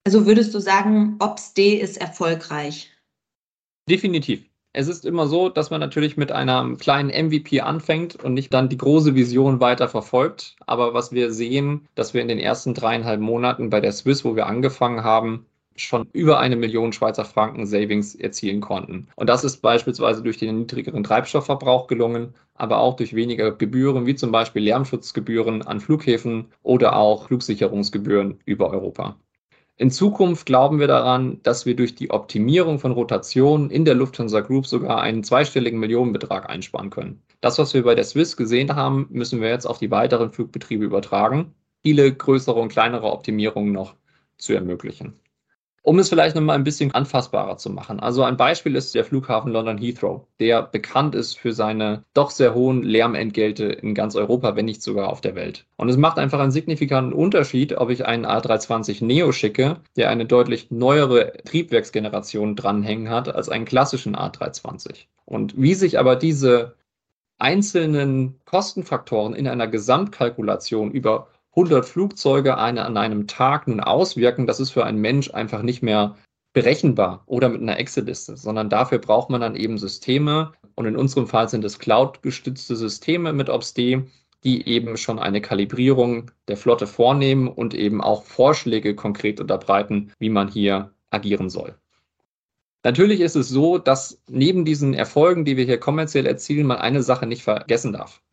Also 0.06 0.26
würdest 0.26 0.54
du 0.54 0.58
sagen, 0.58 1.16
OpsD 1.20 1.76
ist 1.76 1.96
erfolgreich? 1.96 2.90
Definitiv. 3.88 4.44
Es 4.76 4.88
ist 4.88 5.04
immer 5.04 5.28
so, 5.28 5.48
dass 5.48 5.70
man 5.70 5.78
natürlich 5.78 6.16
mit 6.16 6.32
einem 6.32 6.78
kleinen 6.78 7.08
MVP 7.08 7.60
anfängt 7.60 8.16
und 8.16 8.34
nicht 8.34 8.52
dann 8.52 8.68
die 8.68 8.76
große 8.76 9.14
Vision 9.14 9.60
weiter 9.60 9.88
verfolgt. 9.88 10.56
Aber 10.66 10.94
was 10.94 11.12
wir 11.12 11.32
sehen, 11.32 11.88
dass 11.94 12.12
wir 12.12 12.20
in 12.20 12.28
den 12.28 12.40
ersten 12.40 12.74
dreieinhalb 12.74 13.20
Monaten 13.20 13.70
bei 13.70 13.80
der 13.80 13.92
Swiss, 13.92 14.24
wo 14.24 14.34
wir 14.34 14.46
angefangen 14.46 15.04
haben, 15.04 15.46
schon 15.76 16.08
über 16.12 16.38
eine 16.38 16.56
Million 16.56 16.92
Schweizer 16.92 17.24
Franken 17.24 17.66
Savings 17.66 18.14
erzielen 18.14 18.60
konnten. 18.60 19.08
Und 19.16 19.28
das 19.28 19.44
ist 19.44 19.58
beispielsweise 19.62 20.22
durch 20.22 20.38
den 20.38 20.60
niedrigeren 20.60 21.04
Treibstoffverbrauch 21.04 21.86
gelungen, 21.86 22.34
aber 22.54 22.78
auch 22.78 22.96
durch 22.96 23.14
weniger 23.14 23.52
Gebühren, 23.52 24.06
wie 24.06 24.14
zum 24.14 24.30
Beispiel 24.32 24.62
Lärmschutzgebühren 24.62 25.62
an 25.62 25.80
Flughäfen 25.80 26.46
oder 26.62 26.96
auch 26.96 27.26
Flugsicherungsgebühren 27.26 28.38
über 28.44 28.70
Europa. 28.70 29.16
In 29.76 29.90
Zukunft 29.90 30.46
glauben 30.46 30.78
wir 30.78 30.86
daran, 30.86 31.40
dass 31.42 31.66
wir 31.66 31.74
durch 31.74 31.96
die 31.96 32.10
Optimierung 32.12 32.78
von 32.78 32.92
Rotationen 32.92 33.70
in 33.70 33.84
der 33.84 33.96
Lufthansa 33.96 34.40
Group 34.40 34.68
sogar 34.68 35.00
einen 35.00 35.24
zweistelligen 35.24 35.80
Millionenbetrag 35.80 36.48
einsparen 36.48 36.90
können. 36.90 37.20
Das, 37.40 37.58
was 37.58 37.74
wir 37.74 37.82
bei 37.82 37.96
der 37.96 38.04
Swiss 38.04 38.36
gesehen 38.36 38.76
haben, 38.76 39.08
müssen 39.10 39.40
wir 39.40 39.48
jetzt 39.48 39.66
auf 39.66 39.80
die 39.80 39.90
weiteren 39.90 40.30
Flugbetriebe 40.30 40.84
übertragen, 40.84 41.54
viele 41.82 42.14
größere 42.14 42.60
und 42.60 42.68
kleinere 42.68 43.10
Optimierungen 43.10 43.72
noch 43.72 43.96
zu 44.38 44.52
ermöglichen. 44.52 45.14
Um 45.86 45.98
es 45.98 46.08
vielleicht 46.08 46.34
nochmal 46.34 46.56
ein 46.56 46.64
bisschen 46.64 46.92
anfassbarer 46.92 47.58
zu 47.58 47.68
machen. 47.68 48.00
Also 48.00 48.22
ein 48.22 48.38
Beispiel 48.38 48.74
ist 48.74 48.94
der 48.94 49.04
Flughafen 49.04 49.52
London 49.52 49.76
Heathrow, 49.76 50.22
der 50.40 50.62
bekannt 50.62 51.14
ist 51.14 51.38
für 51.38 51.52
seine 51.52 52.04
doch 52.14 52.30
sehr 52.30 52.54
hohen 52.54 52.82
Lärmentgelte 52.82 53.64
in 53.66 53.94
ganz 53.94 54.16
Europa, 54.16 54.56
wenn 54.56 54.64
nicht 54.64 54.82
sogar 54.82 55.10
auf 55.10 55.20
der 55.20 55.34
Welt. 55.34 55.66
Und 55.76 55.90
es 55.90 55.98
macht 55.98 56.18
einfach 56.18 56.40
einen 56.40 56.52
signifikanten 56.52 57.12
Unterschied, 57.12 57.76
ob 57.76 57.90
ich 57.90 58.06
einen 58.06 58.24
A320 58.24 59.04
Neo 59.04 59.30
schicke, 59.32 59.76
der 59.94 60.08
eine 60.08 60.24
deutlich 60.24 60.70
neuere 60.70 61.34
Triebwerksgeneration 61.44 62.56
dranhängen 62.56 63.10
hat 63.10 63.28
als 63.34 63.50
einen 63.50 63.66
klassischen 63.66 64.16
A320. 64.16 65.04
Und 65.26 65.52
wie 65.60 65.74
sich 65.74 65.98
aber 65.98 66.16
diese 66.16 66.76
einzelnen 67.38 68.40
Kostenfaktoren 68.46 69.34
in 69.34 69.46
einer 69.46 69.66
Gesamtkalkulation 69.66 70.92
über 70.92 71.28
100 71.56 71.84
Flugzeuge 71.84 72.58
eine 72.58 72.84
an 72.84 72.96
einem 72.96 73.26
Tag 73.28 73.68
nun 73.68 73.80
auswirken, 73.80 74.46
das 74.46 74.58
ist 74.58 74.70
für 74.70 74.84
einen 74.84 75.00
Mensch 75.00 75.32
einfach 75.32 75.62
nicht 75.62 75.82
mehr 75.82 76.16
berechenbar 76.52 77.22
oder 77.26 77.48
mit 77.48 77.60
einer 77.60 77.78
Excel-Liste, 77.78 78.36
sondern 78.36 78.68
dafür 78.68 78.98
braucht 78.98 79.30
man 79.30 79.40
dann 79.40 79.56
eben 79.56 79.78
Systeme 79.78 80.52
und 80.74 80.86
in 80.86 80.96
unserem 80.96 81.26
Fall 81.26 81.48
sind 81.48 81.64
es 81.64 81.78
Cloud-gestützte 81.78 82.76
Systeme 82.76 83.32
mit 83.32 83.50
OpsD, 83.50 84.02
die 84.42 84.68
eben 84.68 84.96
schon 84.96 85.18
eine 85.18 85.40
Kalibrierung 85.40 86.30
der 86.48 86.56
Flotte 86.56 86.86
vornehmen 86.86 87.48
und 87.48 87.74
eben 87.74 88.00
auch 88.00 88.24
Vorschläge 88.24 88.94
konkret 88.94 89.40
unterbreiten, 89.40 90.12
wie 90.18 90.30
man 90.30 90.48
hier 90.48 90.92
agieren 91.10 91.50
soll. 91.50 91.76
Natürlich 92.82 93.20
ist 93.20 93.36
es 93.36 93.48
so, 93.48 93.78
dass 93.78 94.20
neben 94.28 94.64
diesen 94.64 94.92
Erfolgen, 94.92 95.44
die 95.44 95.56
wir 95.56 95.64
hier 95.64 95.78
kommerziell 95.78 96.26
erzielen, 96.26 96.66
man 96.66 96.78
eine 96.78 97.02
Sache 97.02 97.26
nicht 97.26 97.42
vergessen 97.42 97.92
darf 97.92 98.23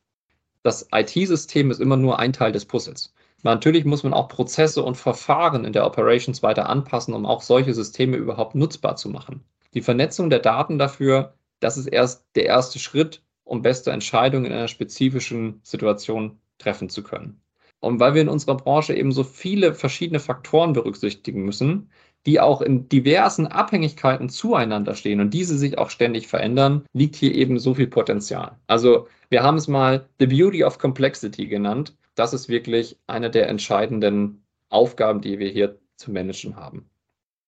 das 0.64 0.88
IT-System 0.92 1.72
ist 1.72 1.82
immer 1.82 1.98
nur 1.98 2.20
ein 2.20 2.34
Teil 2.34 2.52
des 2.52 2.66
Puzzles. 2.66 3.14
Natürlich 3.44 3.86
muss 3.86 4.04
man 4.04 4.14
auch 4.14 4.28
Prozesse 4.28 4.84
und 4.84 4.96
Verfahren 4.96 5.66
in 5.66 5.74
der 5.74 5.86
Operations 5.86 6.44
weiter 6.44 6.70
anpassen, 6.70 7.14
um 7.14 7.26
auch 7.26 7.42
solche 7.42 7.74
Systeme 7.74 8.18
überhaupt 8.18 8.54
nutzbar 8.54 8.96
zu 8.96 9.10
machen. 9.10 9.44
Die 9.74 9.82
Vernetzung 9.82 10.30
der 10.30 10.40
Daten 10.40 10.78
dafür, 10.78 11.34
das 11.60 11.78
ist 11.78 11.88
erst 11.88 12.26
der 12.36 12.46
erste 12.46 12.78
Schritt, 12.78 13.24
um 13.44 13.62
beste 13.62 13.92
Entscheidungen 13.92 14.46
in 14.46 14.54
einer 14.54 14.68
spezifischen 14.68 15.60
Situation 15.64 16.40
treffen 16.60 16.90
zu 16.90 17.04
können. 17.04 17.42
Und 17.80 18.00
weil 18.00 18.14
wir 18.14 18.22
in 18.22 18.30
unserer 18.30 18.58
Branche 18.58 18.94
eben 18.94 19.12
so 19.12 19.24
viele 19.24 19.74
verschiedene 19.74 20.20
Faktoren 20.20 20.74
berücksichtigen 20.74 21.44
müssen, 21.44 21.90
die 22.26 22.40
auch 22.40 22.62
in 22.62 22.88
diversen 22.88 23.48
Abhängigkeiten 23.48 24.30
zueinander 24.30 24.96
stehen 24.96 25.20
und 25.20 25.34
diese 25.34 25.58
sich 25.58 25.78
auch 25.78 25.90
ständig 25.90 26.28
verändern, 26.28 26.86
liegt 26.94 27.16
hier 27.16 27.34
eben 27.34 27.60
so 27.60 27.74
viel 27.74 27.88
Potenzial. 27.88 28.58
Also 28.68 29.08
wir 29.30 29.44
haben 29.44 29.58
es 29.58 29.68
mal 29.68 30.08
The 30.20 30.28
Beauty 30.28 30.64
of 30.64 30.78
Complexity 30.78 31.48
genannt. 31.48 31.96
Das 32.16 32.34
ist 32.34 32.50
wirklich 32.50 33.00
eine 33.08 33.32
der 33.32 33.48
entscheidenden 33.48 34.44
Aufgaben, 34.70 35.22
die 35.22 35.40
wir 35.40 35.50
hier 35.50 35.80
zu 35.96 36.12
managen 36.12 36.56
haben. 36.56 36.90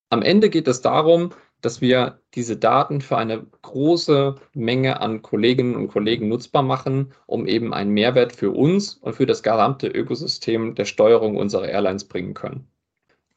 Am 0.10 0.22
Ende 0.22 0.50
geht 0.50 0.68
es 0.68 0.82
darum, 0.82 1.32
dass 1.62 1.82
wir 1.82 2.20
diese 2.36 2.58
Daten 2.58 3.02
für 3.02 3.18
eine 3.18 3.46
große 3.62 4.36
Menge 4.54 5.00
an 5.00 5.22
Kolleginnen 5.22 5.76
und 5.76 5.88
Kollegen 5.88 6.28
nutzbar 6.28 6.62
machen, 6.62 7.14
um 7.26 7.48
eben 7.48 7.74
einen 7.74 7.92
Mehrwert 7.92 8.34
für 8.34 8.52
uns 8.52 8.96
und 8.96 9.16
für 9.16 9.26
das 9.26 9.44
gesamte 9.44 9.88
Ökosystem 9.88 10.76
der 10.76 10.86
Steuerung 10.86 11.38
unserer 11.38 11.70
Airlines 11.70 12.06
bringen 12.06 12.34
können. 12.34 12.68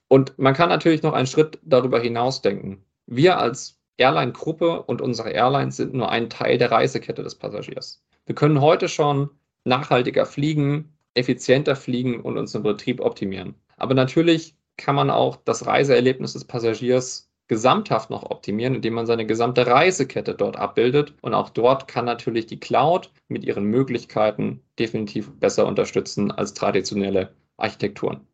Und 0.09 0.39
man 0.39 0.55
kann 0.55 0.69
natürlich 0.69 1.03
noch 1.03 1.13
einen 1.13 1.27
Schritt 1.27 1.59
darüber 1.63 2.01
hinaus 2.01 2.43
denken. 2.43 2.85
Wir 3.07 3.39
als 3.39 3.79
Airline-Gruppe 3.97 4.83
und 4.83 5.01
unsere 5.01 5.31
Airlines 5.31 5.77
sind 5.77 5.95
nur 5.95 6.11
ein 6.11 6.31
Teil 6.31 6.59
der 6.59 6.71
Reisekette 6.71 7.23
des 7.23 7.35
Passagiers. 7.35 8.03
Wir 8.27 8.35
können 8.35 8.61
heute 8.61 8.89
schon 8.89 9.31
nachhaltiger 9.65 10.27
fliegen, 10.27 10.97
effizienter 11.15 11.77
fliegen 11.77 12.21
und 12.21 12.37
unseren 12.37 12.63
Betrieb 12.63 13.01
optimieren. 13.01 13.55
Aber 13.77 13.95
natürlich 13.95 14.57
kann 14.77 14.95
man 14.95 15.11
auch 15.11 15.37
das 15.45 15.67
Reiseerlebnis 15.67 16.35
des 16.35 16.45
Passagiers 16.45 17.31
gesamthaft 17.49 18.11
noch 18.11 18.25
optimieren, 18.25 18.75
indem 18.75 18.95
man 18.95 19.07
seine 19.07 19.25
gesamte 19.25 19.67
Reisekette 19.67 20.35
dort 20.35 20.57
abbildet. 20.57 21.15
Und 21.23 21.35
auch 21.35 21.51
dort 21.51 21.89
kann 21.89 22.05
natürlich 22.05 22.47
die 22.47 22.61
Cloud 22.61 23.13
mit 23.29 23.45
ihren 23.45 23.65
Möglichkeiten 23.65 24.63
definitiv 24.79 25.31
besser 25.39 25.67
unterstützen 25.67 26.31
als 26.31 26.55
traditionelle 26.55 27.33
Architekturen. 27.57 28.27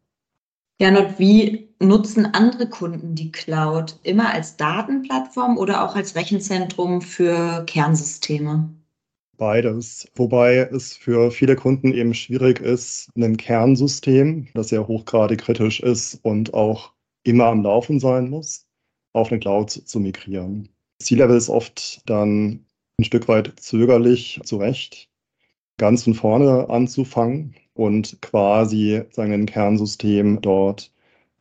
Gernot, 0.82 1.16
wie 1.20 1.68
nutzen 1.78 2.26
andere 2.26 2.68
Kunden 2.68 3.14
die 3.14 3.30
Cloud? 3.30 4.00
Immer 4.02 4.34
als 4.34 4.56
Datenplattform 4.56 5.56
oder 5.56 5.84
auch 5.84 5.94
als 5.94 6.16
Rechenzentrum 6.16 7.02
für 7.02 7.62
Kernsysteme? 7.66 8.68
Beides. 9.36 10.08
Wobei 10.16 10.56
es 10.56 10.96
für 10.96 11.30
viele 11.30 11.54
Kunden 11.54 11.94
eben 11.94 12.14
schwierig 12.14 12.58
ist, 12.58 13.10
ein 13.16 13.36
Kernsystem, 13.36 14.48
das 14.54 14.70
sehr 14.70 14.88
hochgradig 14.88 15.42
kritisch 15.42 15.78
ist 15.78 16.18
und 16.24 16.52
auch 16.52 16.90
immer 17.22 17.44
am 17.44 17.62
Laufen 17.62 18.00
sein 18.00 18.28
muss, 18.28 18.66
auf 19.12 19.30
eine 19.30 19.38
Cloud 19.38 19.70
zu 19.70 20.00
migrieren. 20.00 20.68
C-Level 20.98 21.36
ist 21.36 21.48
oft 21.48 22.02
dann 22.10 22.66
ein 22.98 23.04
Stück 23.04 23.28
weit 23.28 23.52
zögerlich, 23.60 24.40
zu 24.42 24.56
Recht, 24.56 25.08
ganz 25.76 26.02
von 26.02 26.14
vorne 26.14 26.68
anzufangen 26.70 27.54
und 27.74 28.20
quasi 28.22 29.02
sagen, 29.10 29.32
ein 29.32 29.46
Kernsystem 29.46 30.40
dort 30.40 30.92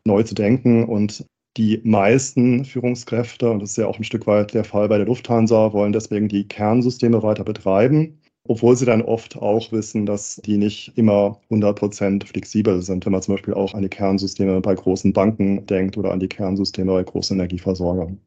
neu 0.05 0.23
zu 0.23 0.35
denken. 0.35 0.85
Und 0.85 1.25
die 1.57 1.81
meisten 1.83 2.65
Führungskräfte, 2.65 3.51
und 3.51 3.61
das 3.61 3.71
ist 3.71 3.77
ja 3.77 3.87
auch 3.87 3.97
ein 3.97 4.03
Stück 4.03 4.27
weit 4.27 4.53
der 4.53 4.63
Fall 4.63 4.87
bei 4.87 4.97
der 4.97 5.07
Lufthansa, 5.07 5.73
wollen 5.73 5.93
deswegen 5.93 6.27
die 6.27 6.47
Kernsysteme 6.47 7.23
weiter 7.23 7.43
betreiben, 7.43 8.19
obwohl 8.47 8.75
sie 8.75 8.85
dann 8.85 9.01
oft 9.01 9.37
auch 9.37 9.71
wissen, 9.71 10.05
dass 10.05 10.37
die 10.45 10.57
nicht 10.57 10.97
immer 10.97 11.39
100% 11.49 12.25
flexibel 12.25 12.81
sind, 12.81 13.05
wenn 13.05 13.11
man 13.11 13.21
zum 13.21 13.35
Beispiel 13.35 13.53
auch 13.53 13.73
an 13.73 13.81
die 13.81 13.89
Kernsysteme 13.89 14.61
bei 14.61 14.75
großen 14.75 15.13
Banken 15.13 15.65
denkt 15.65 15.97
oder 15.97 16.11
an 16.11 16.19
die 16.19 16.29
Kernsysteme 16.29 16.93
bei 16.93 17.03
großen 17.03 17.37
Energieversorgern. 17.37 18.19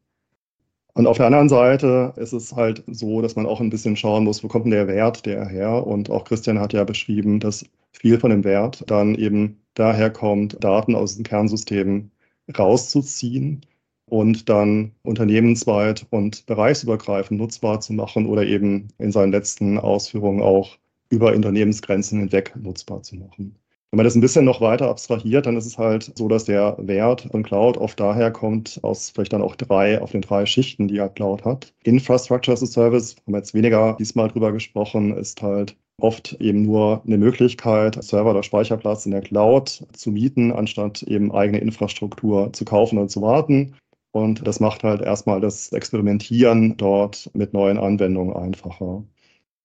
Und 0.96 1.08
auf 1.08 1.16
der 1.16 1.26
anderen 1.26 1.48
Seite 1.48 2.12
ist 2.16 2.32
es 2.32 2.54
halt 2.54 2.84
so, 2.86 3.20
dass 3.20 3.34
man 3.34 3.46
auch 3.46 3.60
ein 3.60 3.70
bisschen 3.70 3.96
schauen 3.96 4.22
muss, 4.22 4.44
wo 4.44 4.48
kommt 4.48 4.66
denn 4.66 4.70
der 4.70 4.86
Wert 4.86 5.26
der 5.26 5.48
her? 5.48 5.84
Und 5.84 6.08
auch 6.08 6.24
Christian 6.24 6.60
hat 6.60 6.72
ja 6.72 6.84
beschrieben, 6.84 7.40
dass 7.40 7.64
viel 7.94 8.18
von 8.18 8.30
dem 8.30 8.44
Wert 8.44 8.84
dann 8.86 9.14
eben 9.14 9.60
daher 9.74 10.10
kommt, 10.10 10.62
Daten 10.62 10.94
aus 10.94 11.16
den 11.16 11.24
Kernsystemen 11.24 12.10
rauszuziehen 12.56 13.64
und 14.06 14.48
dann 14.48 14.92
unternehmensweit 15.02 16.06
und 16.10 16.46
bereichsübergreifend 16.46 17.40
nutzbar 17.40 17.80
zu 17.80 17.92
machen 17.92 18.26
oder 18.26 18.44
eben 18.44 18.88
in 18.98 19.12
seinen 19.12 19.32
letzten 19.32 19.78
Ausführungen 19.78 20.42
auch 20.42 20.76
über 21.08 21.32
Unternehmensgrenzen 21.34 22.20
hinweg 22.20 22.54
nutzbar 22.56 23.02
zu 23.02 23.16
machen. 23.16 23.56
Wenn 23.90 23.98
man 23.98 24.04
das 24.06 24.16
ein 24.16 24.20
bisschen 24.20 24.44
noch 24.44 24.60
weiter 24.60 24.88
abstrahiert, 24.88 25.46
dann 25.46 25.56
ist 25.56 25.66
es 25.66 25.78
halt 25.78 26.10
so, 26.16 26.26
dass 26.26 26.46
der 26.46 26.76
Wert 26.80 27.28
von 27.30 27.44
Cloud 27.44 27.76
oft 27.76 28.00
daher 28.00 28.32
kommt 28.32 28.80
aus 28.82 29.10
vielleicht 29.10 29.32
dann 29.32 29.40
auch 29.42 29.54
drei, 29.54 30.02
auf 30.02 30.10
den 30.10 30.20
drei 30.20 30.46
Schichten, 30.46 30.88
die 30.88 30.96
ja 30.96 31.08
Cloud 31.08 31.44
hat. 31.44 31.72
Infrastructure 31.84 32.52
as 32.52 32.62
a 32.64 32.66
Service, 32.66 33.14
haben 33.24 33.34
wir 33.34 33.38
jetzt 33.38 33.54
weniger 33.54 33.94
diesmal 33.96 34.26
drüber 34.26 34.50
gesprochen, 34.50 35.16
ist 35.16 35.42
halt 35.42 35.76
oft 36.00 36.32
eben 36.40 36.62
nur 36.62 37.02
eine 37.06 37.18
Möglichkeit, 37.18 38.02
Server 38.02 38.30
oder 38.30 38.42
Speicherplatz 38.42 39.06
in 39.06 39.12
der 39.12 39.22
Cloud 39.22 39.86
zu 39.92 40.10
mieten, 40.10 40.52
anstatt 40.52 41.02
eben 41.04 41.32
eigene 41.32 41.58
Infrastruktur 41.58 42.52
zu 42.52 42.64
kaufen 42.64 42.98
und 42.98 43.10
zu 43.10 43.22
warten. 43.22 43.74
Und 44.12 44.46
das 44.46 44.60
macht 44.60 44.84
halt 44.84 45.02
erstmal 45.02 45.40
das 45.40 45.72
Experimentieren 45.72 46.76
dort 46.76 47.30
mit 47.34 47.52
neuen 47.52 47.78
Anwendungen 47.78 48.34
einfacher. 48.34 49.02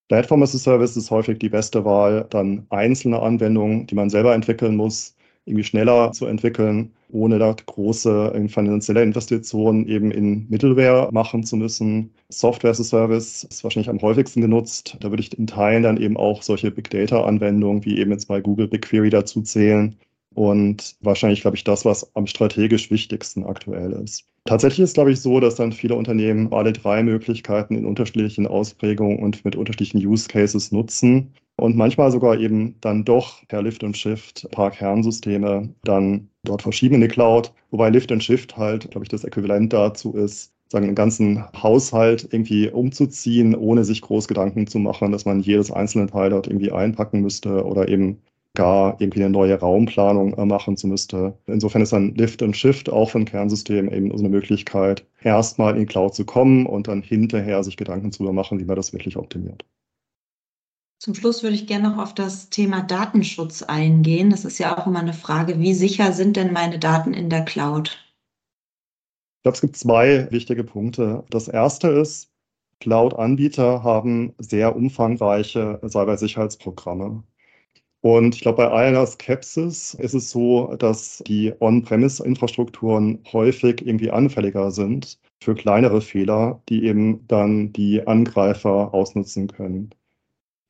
Platform 0.08 0.42
as 0.42 0.56
a 0.56 0.58
Service 0.58 0.98
ist 0.98 1.12
häufig 1.12 1.38
die 1.38 1.50
beste 1.50 1.86
Wahl, 1.86 2.26
dann 2.32 2.66
einzelne 2.70 3.22
Anwendungen, 3.22 3.86
die 3.86 3.96
man 3.96 4.10
selber 4.10 4.34
entwickeln 4.34 4.76
muss, 4.76 5.16
irgendwie 5.50 5.64
schneller 5.64 6.12
zu 6.12 6.26
entwickeln, 6.26 6.92
ohne 7.12 7.40
da 7.40 7.54
große 7.66 8.48
finanzielle 8.48 9.04
Investitionen 9.04 9.88
eben 9.88 10.12
in 10.12 10.48
Middleware 10.50 11.10
machen 11.12 11.44
zu 11.44 11.58
müssen. 11.58 12.12
Software 12.30 12.72
as 12.72 12.80
a 12.80 12.84
Service 12.84 13.44
ist 13.44 13.64
wahrscheinlich 13.64 13.90
am 13.90 14.02
häufigsten 14.02 14.42
genutzt. 14.42 14.96
Da 15.00 15.10
würde 15.10 15.22
ich 15.22 15.38
in 15.38 15.48
Teilen 15.48 15.84
dann 15.84 15.98
eben 15.98 16.18
auch 16.18 16.44
solche 16.44 16.72
Big 16.72 16.90
Data 16.90 17.24
Anwendungen 17.24 17.84
wie 17.84 17.98
eben 17.98 18.12
jetzt 18.12 18.28
bei 18.28 18.40
Google 18.40 18.68
BigQuery 18.68 19.10
dazu 19.10 19.42
zählen. 19.42 19.96
Und 20.36 20.96
wahrscheinlich, 21.02 21.42
glaube 21.42 21.58
ich, 21.58 21.64
das, 21.64 21.86
was 21.86 22.16
am 22.16 22.28
strategisch 22.28 22.92
wichtigsten 22.92 23.44
aktuell 23.44 23.92
ist. 23.92 24.26
Tatsächlich 24.46 24.82
ist, 24.82 24.94
glaube 24.94 25.12
ich, 25.12 25.20
so, 25.20 25.40
dass 25.40 25.56
dann 25.56 25.74
viele 25.74 25.96
Unternehmen 25.96 26.54
alle 26.54 26.72
drei 26.72 27.04
Möglichkeiten 27.04 27.76
in 27.76 27.86
unterschiedlichen 27.86 28.48
Ausprägungen 28.48 29.20
und 29.20 29.44
mit 29.44 29.56
unterschiedlichen 29.56 30.06
Use 30.06 30.28
Cases 30.28 30.72
nutzen 30.72 31.34
und 31.60 31.76
manchmal 31.76 32.12
sogar 32.12 32.40
eben 32.40 32.76
dann 32.82 33.06
doch 33.06 33.46
per 33.48 33.62
Lift 33.62 33.84
und 33.84 33.98
Shift 33.98 34.46
ein 34.46 34.52
paar 34.52 34.72
Kernsysteme 34.72 35.70
dann 35.84 36.30
dort 36.44 36.62
verschieben 36.62 36.96
in 36.96 37.02
die 37.02 37.08
Cloud, 37.08 37.54
wobei 37.72 37.90
Lift 37.90 38.12
und 38.12 38.24
Shift 38.24 38.58
halt, 38.58 38.90
glaube 38.92 39.06
ich, 39.06 39.10
das 39.10 39.24
Äquivalent 39.24 39.74
dazu 39.74 40.14
ist, 40.14 40.54
sagen, 40.70 40.86
einen 40.86 40.96
ganzen 40.96 41.44
Haushalt 41.62 42.28
irgendwie 42.32 42.70
umzuziehen, 42.70 43.56
ohne 43.56 43.84
sich 43.84 44.02
groß 44.02 44.28
Gedanken 44.28 44.68
zu 44.68 44.80
machen, 44.80 45.12
dass 45.12 45.26
man 45.26 45.42
jedes 45.42 45.72
einzelne 45.72 46.08
Teil 46.08 46.30
dort 46.30 46.48
irgendwie 46.48 46.72
einpacken 46.72 47.22
müsste 47.22 47.66
oder 47.66 47.88
eben 47.90 48.22
gar 48.56 49.00
irgendwie 49.00 49.22
eine 49.24 49.30
neue 49.30 49.60
Raumplanung 49.60 50.34
äh, 50.34 50.46
machen 50.46 50.76
zu 50.78 50.88
müsste. 50.88 51.38
Insofern 51.48 51.82
ist 51.82 51.94
dann 51.94 52.16
Lift 52.16 52.42
und 52.42 52.58
Shift 52.58 52.90
auch 52.90 53.10
von 53.10 53.26
Kernsystemen 53.26 53.92
eben 53.94 54.12
so 54.12 54.24
eine 54.24 54.30
Möglichkeit, 54.30 55.06
erstmal 55.22 55.78
in 55.78 55.86
Cloud 55.86 56.16
zu 56.16 56.26
kommen 56.26 56.66
und 56.66 56.88
dann 56.88 57.02
hinterher 57.02 57.64
sich 57.64 57.78
Gedanken 57.78 58.12
zu 58.12 58.24
machen, 58.24 58.60
wie 58.60 58.66
man 58.66 58.76
das 58.76 58.92
wirklich 58.94 59.18
optimiert. 59.18 59.66
Zum 61.02 61.16
Schluss 61.16 61.44
würde 61.44 61.56
ich 61.56 61.66
gerne 61.66 61.90
noch 61.90 61.98
auf 61.98 62.14
das 62.14 62.50
Thema 62.50 62.82
Datenschutz 62.82 63.64
eingehen. 63.64 64.32
Das 64.32 64.44
ist 64.44 64.58
ja 64.58 64.78
auch 64.78 64.86
immer 64.86 65.00
eine 65.00 65.14
Frage, 65.14 65.58
wie 65.58 65.74
sicher 65.74 66.12
sind 66.12 66.36
denn 66.36 66.52
meine 66.52 66.78
Daten 66.78 67.14
in 67.14 67.30
der 67.30 67.46
Cloud? 67.46 68.06
Ich 69.38 69.44
glaube, 69.44 69.56
es 69.56 69.62
gibt 69.62 69.78
zwei 69.78 70.30
wichtige 70.30 70.66
Punkte. 70.66 71.24
Das 71.30 71.48
erste 71.48 71.88
ist, 71.88 72.34
Cloud-Anbieter 72.82 73.82
haben 73.82 74.34
sehr 74.40 74.76
umfangreiche 74.76 75.80
Cybersicherheitsprogramme. 75.88 77.24
Und 78.02 78.36
ich 78.36 78.42
glaube, 78.42 78.58
bei 78.58 78.70
aller 78.70 79.08
Skepsis 79.08 79.94
ist 79.94 80.14
es 80.14 80.30
so, 80.30 80.76
dass 80.76 81.24
die 81.26 81.54
On-Premise-Infrastrukturen 81.62 83.24
häufig 83.32 83.86
irgendwie 83.86 84.12
anfälliger 84.12 84.72
sind 84.72 85.18
für 85.42 85.56
kleinere 85.56 86.02
Fehler, 86.02 86.62
die 86.68 86.84
eben 86.84 87.26
dann 87.28 87.72
die 87.72 88.06
Angreifer 88.06 88.94
ausnutzen 88.94 89.48
können. 89.48 89.92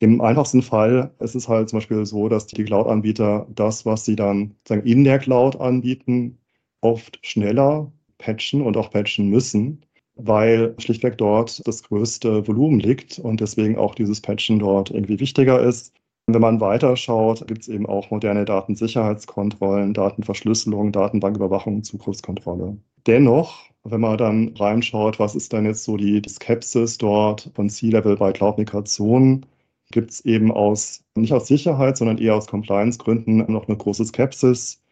Im 0.00 0.20
einfachsten 0.20 0.62
Fall 0.62 1.14
ist 1.20 1.34
es 1.34 1.48
halt 1.48 1.68
zum 1.68 1.78
Beispiel 1.78 2.04
so, 2.06 2.28
dass 2.28 2.46
die 2.46 2.64
Cloud-Anbieter 2.64 3.46
das, 3.54 3.86
was 3.86 4.04
sie 4.04 4.16
dann 4.16 4.56
sagen, 4.66 4.86
in 4.86 5.04
der 5.04 5.18
Cloud 5.18 5.60
anbieten, 5.60 6.38
oft 6.80 7.18
schneller 7.22 7.92
patchen 8.18 8.62
und 8.62 8.76
auch 8.76 8.90
patchen 8.90 9.28
müssen, 9.28 9.84
weil 10.16 10.74
schlichtweg 10.78 11.18
dort 11.18 11.66
das 11.66 11.82
größte 11.84 12.46
Volumen 12.48 12.80
liegt 12.80 13.18
und 13.18 13.40
deswegen 13.40 13.76
auch 13.78 13.94
dieses 13.94 14.20
Patchen 14.20 14.58
dort 14.58 14.90
irgendwie 14.90 15.20
wichtiger 15.20 15.60
ist 15.60 15.94
wenn 16.34 16.40
man 16.40 16.60
weiterschaut, 16.60 17.46
gibt 17.46 17.62
es 17.62 17.68
eben 17.68 17.86
auch 17.86 18.10
moderne 18.10 18.44
Datensicherheitskontrollen, 18.44 19.94
Datenverschlüsselung, 19.94 20.92
Datenbanküberwachung, 20.92 21.82
Zugriffskontrolle. 21.82 22.76
Dennoch, 23.06 23.64
wenn 23.84 24.00
man 24.00 24.18
dann 24.18 24.54
reinschaut, 24.56 25.18
was 25.18 25.34
ist 25.34 25.52
denn 25.52 25.64
jetzt 25.64 25.84
so 25.84 25.96
die 25.96 26.22
Skepsis 26.28 26.98
dort 26.98 27.50
von 27.54 27.68
C-Level 27.68 28.16
bei 28.16 28.32
Cloud-Migration, 28.32 29.46
gibt 29.92 30.10
es 30.10 30.24
eben 30.24 30.52
aus, 30.52 31.04
nicht 31.16 31.32
aus 31.32 31.46
Sicherheit, 31.48 31.96
sondern 31.96 32.18
eher 32.18 32.36
aus 32.36 32.46
Compliance-Gründen 32.46 33.50
noch 33.52 33.68
eine 33.68 33.76
große 33.76 34.04
Skepsis. 34.04 34.82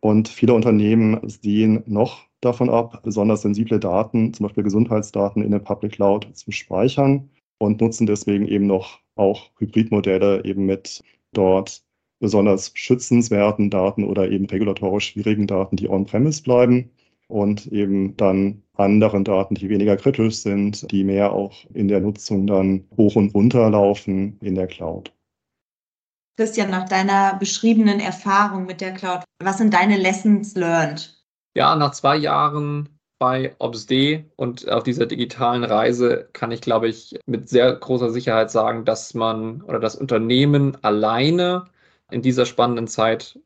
Und 0.00 0.28
viele 0.28 0.54
Unternehmen 0.54 1.20
sehen 1.28 1.82
noch 1.86 2.26
davon 2.40 2.70
ab, 2.70 3.00
besonders 3.02 3.42
sensible 3.42 3.80
Daten, 3.80 4.32
zum 4.34 4.44
Beispiel 4.46 4.64
Gesundheitsdaten 4.64 5.42
in 5.42 5.50
der 5.50 5.58
Public 5.60 5.92
Cloud 5.92 6.28
zu 6.34 6.52
speichern 6.52 7.30
und 7.58 7.80
nutzen 7.80 8.06
deswegen 8.06 8.46
eben 8.46 8.66
noch 8.66 9.00
auch 9.16 9.50
Hybridmodelle 9.58 10.44
eben 10.44 10.66
mit 10.66 11.02
dort 11.32 11.82
besonders 12.20 12.72
schützenswerten 12.74 13.70
Daten 13.70 14.04
oder 14.04 14.30
eben 14.30 14.46
regulatorisch 14.46 15.10
schwierigen 15.10 15.46
Daten, 15.46 15.76
die 15.76 15.88
on-premise 15.88 16.42
bleiben 16.42 16.90
und 17.28 17.66
eben 17.66 18.16
dann 18.16 18.62
anderen 18.76 19.24
Daten, 19.24 19.54
die 19.54 19.68
weniger 19.68 19.96
kritisch 19.96 20.36
sind, 20.36 20.90
die 20.90 21.04
mehr 21.04 21.32
auch 21.32 21.54
in 21.72 21.88
der 21.88 22.00
Nutzung 22.00 22.46
dann 22.46 22.84
hoch 22.96 23.16
und 23.16 23.34
runter 23.34 23.70
laufen 23.70 24.38
in 24.40 24.54
der 24.54 24.66
Cloud. 24.66 25.12
Christian, 26.36 26.70
nach 26.70 26.88
deiner 26.88 27.36
beschriebenen 27.38 28.00
Erfahrung 28.00 28.66
mit 28.66 28.80
der 28.80 28.92
Cloud, 28.92 29.22
was 29.38 29.58
sind 29.58 29.72
deine 29.72 29.96
Lessons 29.96 30.56
learned? 30.56 31.22
Ja, 31.56 31.76
nach 31.76 31.92
zwei 31.92 32.16
Jahren 32.16 32.88
bei 33.20 33.54
OBSD 33.60 34.24
und 34.34 34.68
auf 34.68 34.82
dieser 34.82 35.06
digitalen 35.06 35.62
Reise 35.62 36.28
kann 36.32 36.50
ich, 36.50 36.60
glaube 36.60 36.88
ich, 36.88 37.16
mit 37.26 37.48
sehr 37.48 37.72
großer 37.72 38.10
Sicherheit 38.10 38.50
sagen, 38.50 38.84
dass 38.84 39.14
man 39.14 39.62
oder 39.62 39.78
das 39.78 39.94
Unternehmen 39.94 40.76
alleine 40.82 41.66
in 42.10 42.22
dieser 42.22 42.44
spannenden 42.44 42.88
Zeit 42.88 43.38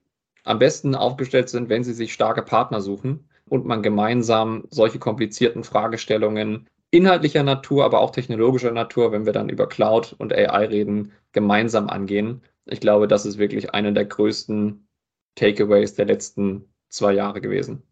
am 0.45 0.59
besten 0.59 0.95
aufgestellt 0.95 1.51
sind, 1.51 1.69
wenn 1.69 1.85
sie 1.85 1.93
sich 1.93 2.15
starke 2.15 2.43
Partner 2.43 2.81
suchen 2.81 3.28
und 3.49 3.67
man 3.67 3.83
gemeinsam 3.83 4.65
solche 4.71 4.99
komplizierten 4.99 5.65
Fragestellungen 5.65 6.67
inhaltlicher 6.91 7.43
Natur, 7.43 7.85
aber 7.85 8.01
auch 8.01 8.11
technologischer 8.11 8.73
Natur, 8.73 9.13
wenn 9.13 9.27
wir 9.27 9.33
dann 9.33 9.49
über 9.49 9.69
Cloud 9.69 10.15
und 10.19 10.33
AI 10.33 10.67
reden, 10.67 11.13
gemeinsam 11.33 11.89
angehen. 11.89 12.43
Ich 12.67 12.81
glaube, 12.81 13.09
das 13.09 13.27
ist 13.27 13.39
wirklich 13.39 13.75
einer 13.75 13.93
der 13.93 14.05
größten 14.07 14.89
Takeaways 15.35 15.95
der 15.95 16.07
letzten 16.07 16.73
zwei 16.89 17.13
Jahre 17.13 17.41
gewesen. 17.41 17.83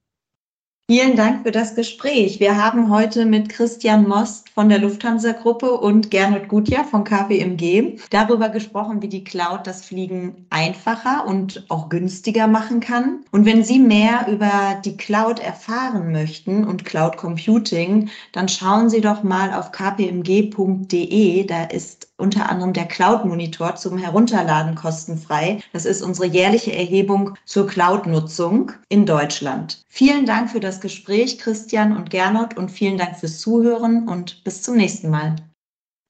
Vielen 0.89 1.17
Dank 1.17 1.43
für 1.43 1.51
das 1.51 1.75
Gespräch. 1.75 2.39
Wir 2.39 2.63
haben 2.63 2.91
heute 2.91 3.25
mit 3.27 3.49
Christian 3.49 4.07
Most 4.07 4.51
von 4.51 4.69
der 4.69 4.79
Lufthansa-Gruppe 4.79 5.73
und 5.73 6.13
Gernot 6.13 6.47
Gutjahr 6.47 6.85
von 6.85 7.03
KPMG 7.03 7.99
darüber 8.11 8.51
gesprochen, 8.51 9.03
wie 9.03 9.09
die 9.09 9.25
Cloud 9.25 9.67
das 9.67 9.85
Fliegen 9.85 10.47
einfacher 10.49 11.27
und 11.27 11.65
auch 11.71 11.89
günstiger 11.89 12.47
machen 12.47 12.79
kann. 12.79 13.25
Und 13.33 13.47
wenn 13.47 13.65
Sie 13.65 13.81
mehr 13.81 14.29
über 14.29 14.81
die 14.85 14.97
Cloud 14.97 15.41
erfahren 15.41 16.13
möchten 16.13 16.63
und 16.63 16.85
Cloud 16.85 17.17
Computing, 17.17 18.09
dann 18.31 18.49
schauen 18.49 18.89
Sie 18.89 19.01
doch 19.01 19.25
mal 19.25 19.55
auf 19.55 19.73
kpmg.de. 19.73 21.47
Da 21.47 21.65
ist 21.65 22.06
unter 22.17 22.49
anderem 22.49 22.73
der 22.73 22.87
Cloud-Monitor 22.87 23.77
zum 23.77 23.99
Herunterladen 23.99 24.75
kostenfrei. 24.75 25.61
Das 25.73 25.85
ist 25.85 26.03
unsere 26.03 26.27
jährliche 26.27 26.75
Erhebung 26.75 27.35
zur 27.45 27.67
Cloud-Nutzung 27.67 28.73
in 28.89 29.07
Deutschland. 29.07 29.85
Vielen 29.89 30.27
Dank 30.27 30.51
für 30.51 30.61
das 30.61 30.81
Gespräch, 30.81 31.39
Christian 31.39 31.97
und 31.97 32.11
Gernot, 32.11 32.57
und 32.57 32.71
vielen 32.71 32.99
Dank 32.99 33.17
fürs 33.17 33.39
Zuhören 33.41 34.09
und 34.09 34.45
bis 34.45 34.63
zum 34.63 34.77
nächsten 34.77 35.11
Mal. 35.11 35.37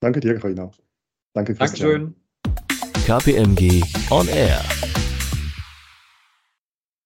Danke 0.01 0.21
dir, 0.21 0.39
Karina. 0.39 0.71
Danke, 1.35 1.55
Christian. 1.55 2.15
Dankeschön. 2.15 2.15
KPMG 3.07 3.83
On 4.11 4.27
Air. 4.29 4.61